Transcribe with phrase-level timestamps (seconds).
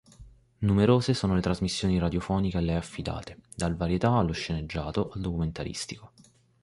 [0.61, 6.11] Numerose sono le trasmissioni radiofoniche a lei affidate, dal varietà allo sceneggiato, al documentaristico.